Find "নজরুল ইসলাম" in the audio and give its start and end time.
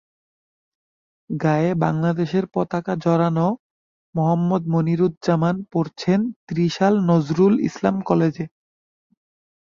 7.09-7.95